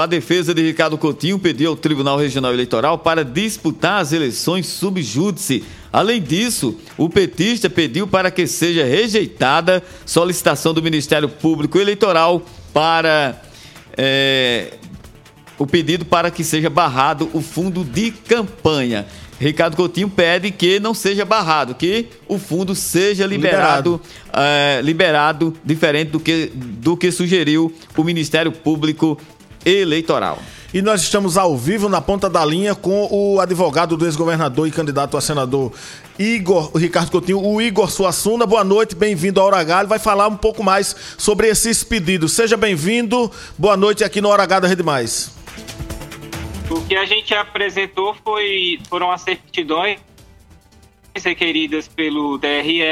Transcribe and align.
A 0.00 0.06
defesa 0.06 0.54
de 0.54 0.62
Ricardo 0.62 0.96
Coutinho 0.96 1.40
pediu 1.40 1.70
ao 1.70 1.76
Tribunal 1.76 2.16
Regional 2.16 2.52
Eleitoral 2.52 2.98
para 2.98 3.24
disputar 3.24 4.00
as 4.00 4.12
eleições 4.12 4.68
subjúdice. 4.68 5.64
Além 5.92 6.22
disso, 6.22 6.78
o 6.96 7.10
petista 7.10 7.68
pediu 7.68 8.06
para 8.06 8.30
que 8.30 8.46
seja 8.46 8.84
rejeitada 8.84 9.82
solicitação 10.06 10.72
do 10.72 10.80
Ministério 10.80 11.28
Público 11.28 11.80
Eleitoral 11.80 12.40
para 12.72 13.42
é, 13.96 14.74
o 15.58 15.66
pedido 15.66 16.04
para 16.04 16.30
que 16.30 16.44
seja 16.44 16.70
barrado 16.70 17.28
o 17.34 17.40
fundo 17.40 17.82
de 17.82 18.12
campanha. 18.12 19.04
Ricardo 19.40 19.76
Coutinho 19.76 20.08
pede 20.08 20.52
que 20.52 20.78
não 20.78 20.94
seja 20.94 21.24
barrado, 21.24 21.74
que 21.74 22.06
o 22.28 22.38
fundo 22.38 22.72
seja 22.72 23.26
liberado, 23.26 24.00
liberado, 24.00 24.00
é, 24.32 24.80
liberado 24.80 25.54
diferente 25.64 26.10
do 26.12 26.20
que, 26.20 26.52
do 26.54 26.96
que 26.96 27.10
sugeriu 27.10 27.72
o 27.96 28.04
Ministério 28.04 28.52
Público 28.52 29.10
eleitoral. 29.10 29.37
E 30.72 30.82
nós 30.82 31.00
estamos 31.00 31.38
ao 31.38 31.56
vivo 31.56 31.88
na 31.88 32.00
ponta 32.00 32.28
da 32.28 32.44
linha 32.44 32.74
com 32.74 33.08
o 33.10 33.40
advogado 33.40 33.96
do 33.96 34.04
ex-governador 34.04 34.68
e 34.68 34.70
candidato 34.70 35.16
a 35.16 35.20
senador 35.20 35.72
Igor 36.18 36.76
Ricardo 36.76 37.10
Coutinho, 37.10 37.42
o 37.42 37.62
Igor 37.62 37.90
Suassuna. 37.90 38.44
Boa 38.44 38.62
noite, 38.64 38.94
bem-vindo 38.94 39.40
ao 39.40 39.46
Hora 39.46 39.64
Galho. 39.64 39.88
Vai 39.88 39.98
falar 39.98 40.28
um 40.28 40.36
pouco 40.36 40.62
mais 40.62 40.94
sobre 41.16 41.48
esses 41.48 41.82
pedidos. 41.82 42.32
Seja 42.32 42.56
bem-vindo. 42.56 43.30
Boa 43.56 43.76
noite 43.76 44.04
aqui 44.04 44.20
no 44.20 44.28
Hora 44.28 44.42
H 44.42 44.60
da 44.60 44.68
Rede 44.68 44.82
Mais. 44.82 45.34
O 46.70 46.82
que 46.82 46.94
a 46.94 47.06
gente 47.06 47.34
apresentou 47.34 48.14
foi, 48.22 48.78
foram 48.90 49.10
as 49.10 49.22
certidões 49.22 50.00
requeridas 51.24 51.88
pelo 51.88 52.36
DRE 52.36 52.82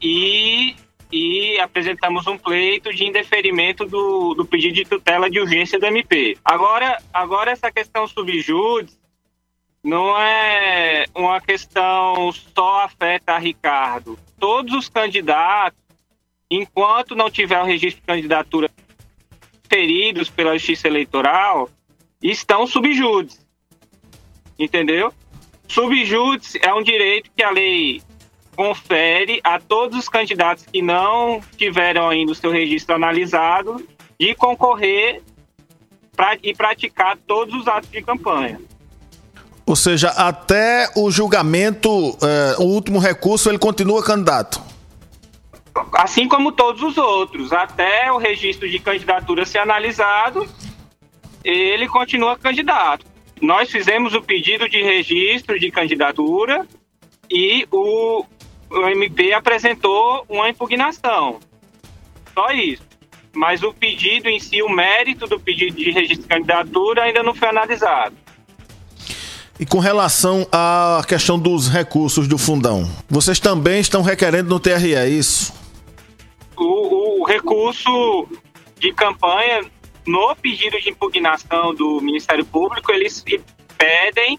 e 0.00 0.74
e 1.12 1.58
apresentamos 1.58 2.26
um 2.26 2.38
pleito 2.38 2.94
de 2.94 3.04
indeferimento 3.04 3.84
do, 3.84 4.34
do 4.34 4.44
pedido 4.44 4.74
de 4.74 4.84
tutela 4.84 5.28
de 5.28 5.40
urgência 5.40 5.78
do 5.78 5.86
MP. 5.86 6.38
Agora, 6.44 7.02
agora 7.12 7.50
essa 7.50 7.70
questão 7.70 8.06
subjúdice 8.06 8.98
não 9.82 10.16
é 10.20 11.06
uma 11.14 11.40
questão 11.40 12.30
só 12.32 12.84
afeta 12.84 13.32
a 13.32 13.38
Ricardo. 13.38 14.18
Todos 14.38 14.74
os 14.74 14.88
candidatos, 14.88 15.80
enquanto 16.50 17.14
não 17.14 17.30
tiver 17.30 17.60
o 17.60 17.64
registro 17.64 18.00
de 18.00 18.06
candidatura 18.06 18.70
feridos 19.68 20.28
pela 20.28 20.52
Justiça 20.58 20.86
Eleitoral, 20.86 21.68
estão 22.22 22.66
subjúdice. 22.66 23.40
Entendeu? 24.58 25.12
Subjúdice 25.66 26.58
é 26.62 26.74
um 26.74 26.82
direito 26.82 27.30
que 27.34 27.42
a 27.42 27.50
lei 27.50 28.02
confere 28.56 29.40
a 29.42 29.58
todos 29.58 29.98
os 29.98 30.08
candidatos 30.08 30.64
que 30.64 30.82
não 30.82 31.40
tiveram 31.56 32.08
ainda 32.08 32.32
o 32.32 32.34
seu 32.34 32.50
registro 32.50 32.94
analisado 32.94 33.84
de 34.18 34.34
concorrer 34.34 35.22
pra, 36.14 36.36
e 36.42 36.54
praticar 36.54 37.16
todos 37.26 37.54
os 37.54 37.66
atos 37.66 37.90
de 37.90 38.02
campanha. 38.02 38.60
Ou 39.64 39.76
seja, 39.76 40.08
até 40.10 40.90
o 40.96 41.10
julgamento, 41.10 41.88
é, 42.22 42.56
o 42.58 42.64
último 42.64 42.98
recurso, 42.98 43.48
ele 43.48 43.58
continua 43.58 44.02
candidato. 44.02 44.60
Assim 45.92 46.26
como 46.28 46.52
todos 46.52 46.82
os 46.82 46.98
outros, 46.98 47.52
até 47.52 48.10
o 48.10 48.18
registro 48.18 48.68
de 48.68 48.78
candidatura 48.78 49.46
ser 49.46 49.58
analisado, 49.58 50.46
ele 51.44 51.88
continua 51.88 52.36
candidato. 52.36 53.06
Nós 53.40 53.70
fizemos 53.70 54.12
o 54.12 54.20
pedido 54.20 54.68
de 54.68 54.82
registro 54.82 55.58
de 55.58 55.70
candidatura 55.70 56.66
e 57.30 57.66
o, 57.70 58.24
o 58.70 58.88
MP 58.88 59.32
apresentou 59.32 60.24
uma 60.28 60.48
impugnação. 60.48 61.40
Só 62.32 62.50
isso. 62.52 62.88
Mas 63.32 63.62
o 63.62 63.72
pedido 63.72 64.28
em 64.28 64.38
si, 64.38 64.62
o 64.62 64.68
mérito 64.68 65.26
do 65.26 65.38
pedido 65.38 65.76
de 65.76 65.90
registro 65.90 66.22
de 66.22 66.28
candidatura 66.28 67.02
ainda 67.02 67.22
não 67.22 67.34
foi 67.34 67.48
analisado. 67.48 68.16
E 69.58 69.66
com 69.66 69.78
relação 69.78 70.46
à 70.50 71.02
questão 71.06 71.38
dos 71.38 71.68
recursos 71.68 72.26
do 72.26 72.38
fundão, 72.38 72.90
vocês 73.08 73.38
também 73.38 73.80
estão 73.80 74.02
requerendo 74.02 74.48
no 74.48 74.58
TRE, 74.58 74.94
é 74.94 75.08
isso? 75.08 75.52
O, 76.56 77.20
o 77.20 77.26
recurso 77.26 78.26
de 78.78 78.92
campanha, 78.94 79.62
no 80.06 80.34
pedido 80.34 80.80
de 80.80 80.90
impugnação 80.90 81.74
do 81.74 82.00
Ministério 82.00 82.44
Público, 82.44 82.90
eles 82.90 83.22
pedem 83.76 84.38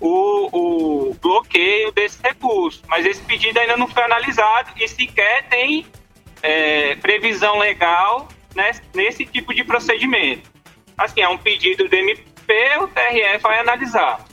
o, 0.00 1.08
o 1.10 1.14
bloqueio 1.14 1.92
desse 1.92 2.18
recurso. 2.22 2.82
Mas 2.88 3.06
esse 3.06 3.22
pedido 3.22 3.58
ainda 3.58 3.76
não 3.76 3.88
foi 3.88 4.02
analisado 4.02 4.70
e 4.76 4.86
sequer 4.88 5.48
tem 5.48 5.86
é, 6.42 6.94
previsão 6.96 7.58
legal 7.58 8.28
nesse, 8.54 8.82
nesse 8.94 9.26
tipo 9.26 9.54
de 9.54 9.64
procedimento. 9.64 10.50
Assim, 10.96 11.20
é 11.20 11.28
um 11.28 11.38
pedido 11.38 11.88
do 11.88 11.94
MP, 11.94 12.22
o 12.80 12.88
TRE 12.88 13.38
vai 13.40 13.58
analisar. 13.58 14.24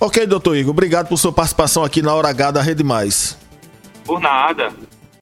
Ok, 0.00 0.26
doutor 0.26 0.56
Igor, 0.56 0.70
obrigado 0.70 1.08
por 1.08 1.16
sua 1.16 1.32
participação 1.32 1.82
aqui 1.82 2.02
na 2.02 2.14
Hora 2.14 2.28
H 2.28 2.50
da 2.52 2.62
Rede 2.62 2.84
Mais. 2.84 3.38
Por 4.04 4.20
nada. 4.20 4.72